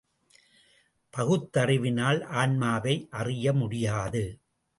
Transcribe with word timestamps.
பகுத்தறிவினால் 1.13 2.23
ஆன்மாவை 2.23 3.07
அறிய 3.11 3.53
முடியாது. 3.53 4.23